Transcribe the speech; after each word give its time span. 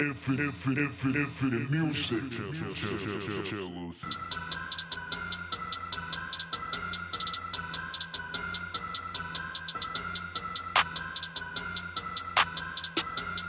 Infinite, 0.00 0.46
infinite, 0.46 0.78
infinite, 0.78 1.16
infinite 1.20 1.70
music. 1.70 2.18
Chill, 2.32 2.52
chill, 2.52 2.72
chill, 2.72 2.98
chill, 2.98 3.20
chill, 3.20 3.42
chill, 3.44 3.70
Lucy. 3.70 4.08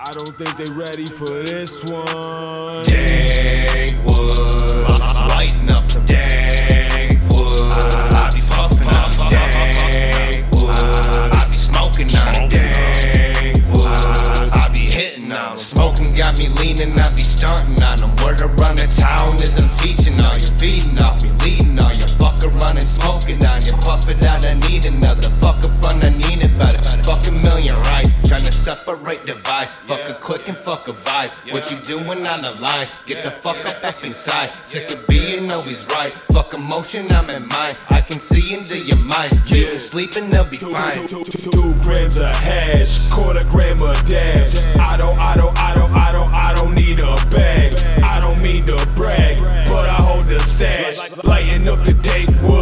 I 0.00 0.10
don't 0.10 0.36
think 0.36 0.56
they 0.56 0.72
ready 0.72 1.06
for 1.06 1.26
this 1.44 1.84
one. 1.84 2.06
Dankwood. 2.86 3.01
Smoking 15.62 16.12
got 16.12 16.38
me 16.38 16.48
leaning, 16.48 16.98
I 16.98 17.08
be 17.10 17.22
stunting 17.22 17.80
on 17.84 18.02
on 18.02 18.10
'em. 18.10 18.16
Word 18.16 18.40
around 18.40 18.80
the 18.80 18.88
town 18.88 19.36
is 19.36 19.56
I'm 19.56 19.70
teaching 19.76 20.20
all 20.20 20.36
you. 20.36 20.48
Feeding 20.58 20.98
off 20.98 21.21
separate, 28.62 29.26
divide. 29.26 29.68
Fuck 29.86 30.08
a 30.08 30.14
click 30.14 30.48
and 30.48 30.56
fuck 30.56 30.86
a 30.86 30.92
vibe. 30.92 31.30
What 31.52 31.70
you 31.70 31.78
doing 31.78 32.24
on 32.26 32.42
the 32.42 32.52
line? 32.52 32.88
Get 33.06 33.24
the 33.24 33.30
fuck 33.30 33.56
up 33.66 33.82
back 33.82 34.04
inside. 34.04 34.52
Sick 34.66 34.90
of 34.92 35.06
being 35.08 35.50
always 35.50 35.84
right. 35.86 36.12
Fuck 36.32 36.54
emotion, 36.54 37.10
I'm 37.10 37.28
in 37.30 37.48
mine. 37.48 37.76
I 37.90 38.00
can 38.00 38.20
see 38.20 38.54
into 38.54 38.78
your 38.78 38.98
mind. 38.98 39.50
You 39.50 39.66
been 39.66 39.80
sleeping, 39.80 40.30
they'll 40.30 40.44
be 40.44 40.58
Two, 40.58 40.72
fine. 40.72 40.94
two, 41.08 41.08
two, 41.08 41.24
two, 41.24 41.50
two 41.50 41.74
grams 41.82 42.18
of 42.18 42.28
hash, 42.36 43.08
quarter 43.10 43.44
gram 43.44 43.82
of 43.82 43.96
dabs. 44.06 44.54
I 44.76 44.96
don't, 44.96 45.18
I 45.18 45.36
don't, 45.36 45.56
I 45.58 45.74
don't, 45.74 45.90
I 45.92 46.12
don't, 46.12 46.32
I 46.32 46.54
don't 46.54 46.74
need 46.74 47.00
a 47.00 47.16
bag. 47.30 47.74
I 48.04 48.20
don't 48.20 48.40
mean 48.40 48.64
to 48.66 48.86
brag, 48.94 49.38
but 49.68 49.88
I 49.88 49.94
hold 49.94 50.28
the 50.28 50.38
stash. 50.40 50.98
Lighting 51.24 51.68
up 51.68 51.84
the 51.84 51.94
dank 51.94 52.30
woods, 52.42 52.42
keep 52.42 52.52
on 52.52 52.61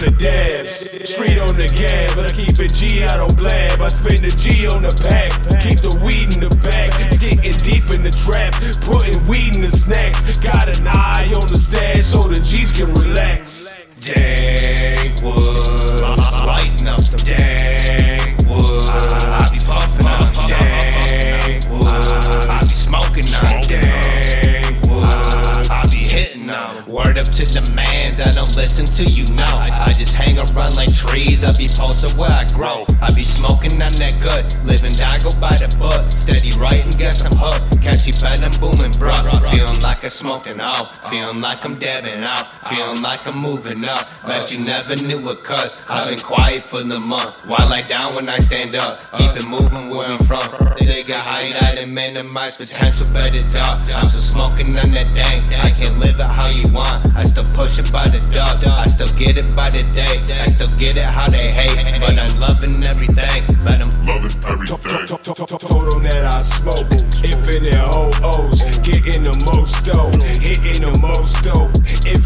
the 0.00 0.10
dabs. 0.10 1.10
Street 1.10 1.38
on 1.38 1.54
the 1.56 1.68
gas, 1.68 2.14
but 2.14 2.26
I 2.26 2.32
keep 2.32 2.58
a 2.58 2.68
G, 2.68 3.04
I 3.04 3.16
don't 3.18 3.36
blab. 3.36 3.80
I 3.80 3.88
spend 3.88 4.24
the 4.24 4.30
G 4.30 4.66
on 4.66 4.82
the 4.82 4.92
pack, 4.92 5.30
keep 5.60 5.80
the 5.80 5.94
weed 6.02 6.32
in 6.32 6.40
the 6.40 6.54
bag. 6.56 6.92
It's 7.06 7.18
getting 7.18 7.56
deep 7.58 7.90
in 7.90 8.02
the 8.02 8.10
trap, 8.10 8.54
putting 8.80 9.26
weed 9.26 9.56
in 9.56 9.62
the 9.62 9.70
snacks. 9.70 10.38
Got 10.38 10.68
an 10.68 10.86
eye 10.86 11.30
on 11.36 11.46
the 11.48 11.58
stash 11.58 12.04
so 12.04 12.22
the 12.22 12.40
G's 12.40 12.72
can 12.72 12.92
relax. 12.94 13.68
Dankwood. 14.00 14.39
To 27.32 27.44
demands. 27.44 28.20
I 28.20 28.32
don't 28.32 28.54
listen 28.56 28.86
to 28.86 29.04
you 29.04 29.24
now. 29.26 29.58
I, 29.58 29.92
just 29.92 30.14
hang 30.14 30.38
around 30.38 30.74
like 30.74 30.94
trees, 30.94 31.44
I 31.44 31.56
be 31.56 31.68
posted 31.68 32.12
where 32.16 32.30
I 32.30 32.48
grow. 32.52 32.84
I 33.00 33.12
be 33.12 33.22
smoking 33.22 33.80
on 33.82 33.92
that 33.94 34.20
good, 34.20 34.44
living 34.64 35.00
I 35.00 35.18
go 35.18 35.32
by 35.40 35.56
the 35.56 35.68
book. 35.76 35.99
Smoking 40.10 40.60
out, 40.60 41.08
feeling 41.08 41.40
like 41.40 41.64
I'm 41.64 41.78
dabbing 41.78 42.24
out, 42.24 42.46
feeling 42.68 43.00
like 43.00 43.26
I'm 43.26 43.38
moving 43.38 43.84
up. 43.84 44.08
Bet 44.26 44.50
you 44.52 44.58
never 44.58 44.96
knew 44.96 45.30
it, 45.30 45.44
cuz 45.44 45.74
I've 45.88 46.10
been 46.10 46.18
quiet 46.18 46.64
for 46.64 46.82
the 46.82 46.98
month. 46.98 47.34
Why 47.46 47.64
lie 47.64 47.82
down 47.82 48.16
when 48.16 48.28
I 48.28 48.40
stand 48.40 48.74
up? 48.74 48.98
Keep 49.16 49.36
it 49.36 49.46
moving 49.46 49.88
where 49.88 50.08
I'm 50.08 50.18
from. 50.24 50.42
They 50.78 51.04
got 51.04 51.24
highlight 51.24 51.78
and 51.78 51.94
minimize 51.94 52.56
potential, 52.56 53.06
better 53.14 53.42
dog. 53.50 53.88
I'm 53.88 54.08
still 54.08 54.20
smoking 54.20 54.76
on 54.78 54.90
that 54.92 55.14
dang. 55.14 55.54
I 55.54 55.70
can't 55.70 55.98
live 55.98 56.18
it 56.18 56.26
how 56.26 56.48
you 56.48 56.68
want. 56.68 57.16
I 57.16 57.24
still 57.24 57.46
push 57.54 57.78
it 57.78 57.90
by 57.92 58.08
the 58.08 58.18
dog. 58.34 58.64
I 58.64 58.88
still 58.88 59.12
get 59.16 59.38
it 59.38 59.54
by 59.54 59.70
the 59.70 59.84
day. 59.94 60.20
I 60.44 60.48
still 60.48 60.74
get 60.76 60.96
it 60.96 61.04
how 61.04 61.30
they 61.30 61.52
hate. 61.52 62.00
But 62.00 62.18
I'm 62.18 62.38
loving 62.40 62.82
everything. 62.82 63.09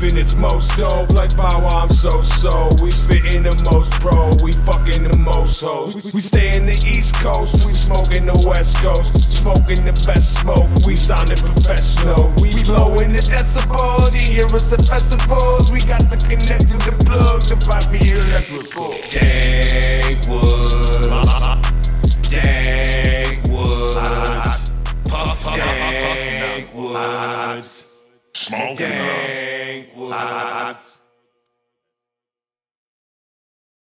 Infinite's 0.04 0.34
most 0.34 0.76
dope, 0.76 1.12
like 1.12 1.34
Bow 1.34 1.66
I'm 1.66 1.88
so 1.88 2.20
so. 2.20 2.68
We 2.82 2.90
spitting 2.90 3.44
the 3.44 3.56
most 3.72 3.90
pro, 3.92 4.34
we 4.42 4.52
fucking 4.52 5.04
the 5.04 5.16
most 5.16 5.62
hoes. 5.62 5.94
We 6.12 6.20
stay 6.20 6.54
in 6.54 6.66
the 6.66 6.74
East 6.74 7.14
Coast, 7.14 7.64
we 7.64 7.72
smoking 7.72 8.26
the 8.26 8.38
West 8.46 8.76
Coast, 8.78 9.14
smoking 9.32 9.82
the 9.86 9.92
best 10.04 10.42
smoke. 10.42 10.68
We 10.84 10.94
sounding 10.94 11.38
professional, 11.38 12.34
we 12.36 12.50
blowing 12.64 13.14
the 13.14 13.22
decibels. 13.22 14.12
You 14.12 14.20
hear 14.20 14.54
us 14.54 14.74
at 14.74 14.84
festivals, 14.84 15.72
we 15.72 15.80
got 15.80 16.10
the 16.10 16.18
connect 16.18 16.68
to 16.68 16.76
the 16.76 17.02
plug, 17.06 17.40
the 17.44 17.54
vibe 17.54 17.90
be 17.90 18.10
electrical. 18.10 18.90
Dankwood. 18.92 19.23
Small 28.54 28.76
what? 29.96 31.03